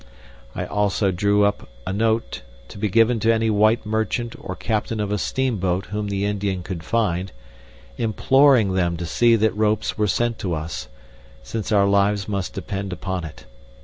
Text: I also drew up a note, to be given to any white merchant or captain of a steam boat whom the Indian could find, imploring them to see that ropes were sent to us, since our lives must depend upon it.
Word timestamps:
I 0.55 0.65
also 0.65 1.11
drew 1.11 1.43
up 1.45 1.69
a 1.85 1.93
note, 1.93 2.41
to 2.69 2.79
be 2.79 2.89
given 2.89 3.19
to 3.19 3.31
any 3.31 3.51
white 3.51 3.85
merchant 3.85 4.33
or 4.39 4.55
captain 4.55 4.99
of 4.99 5.11
a 5.11 5.19
steam 5.19 5.57
boat 5.57 5.85
whom 5.93 6.07
the 6.07 6.25
Indian 6.25 6.63
could 6.63 6.83
find, 6.83 7.31
imploring 7.99 8.73
them 8.73 8.97
to 8.97 9.05
see 9.05 9.35
that 9.35 9.55
ropes 9.55 9.99
were 9.99 10.07
sent 10.07 10.39
to 10.39 10.55
us, 10.55 10.87
since 11.43 11.71
our 11.71 11.85
lives 11.85 12.27
must 12.27 12.53
depend 12.55 12.91
upon 12.91 13.23
it. 13.23 13.45